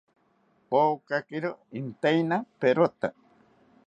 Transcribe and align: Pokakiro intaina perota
Pokakiro 0.69 1.51
intaina 1.79 2.37
perota 2.59 3.09